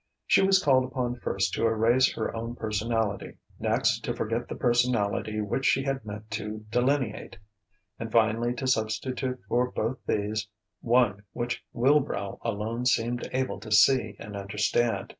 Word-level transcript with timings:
She 0.25 0.41
was 0.41 0.63
called 0.63 0.83
upon 0.83 1.17
first 1.19 1.53
to 1.53 1.67
erase 1.67 2.11
her 2.15 2.35
own 2.35 2.55
personality, 2.55 3.37
next 3.59 3.99
to 4.05 4.15
forget 4.15 4.47
the 4.47 4.55
personality 4.55 5.41
which 5.41 5.63
she 5.67 5.83
had 5.83 6.03
meant 6.03 6.31
to 6.31 6.65
delineate, 6.71 7.37
and 7.99 8.11
finally 8.11 8.55
to 8.55 8.65
substitute 8.65 9.39
for 9.47 9.69
both 9.69 9.99
these 10.07 10.47
one 10.79 11.21
which 11.33 11.63
Wilbrow 11.71 12.39
alone 12.41 12.87
seemed 12.87 13.29
able 13.31 13.59
to 13.59 13.71
see 13.71 14.15
and 14.17 14.35
understand. 14.35 15.09